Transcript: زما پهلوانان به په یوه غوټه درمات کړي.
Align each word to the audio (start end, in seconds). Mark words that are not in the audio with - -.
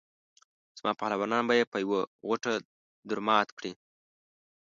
زما 0.77 0.91
پهلوانان 0.99 1.43
به 1.49 1.55
په 1.71 1.77
یوه 1.83 1.99
غوټه 2.27 2.53
درمات 3.09 3.47
کړي. 3.57 3.71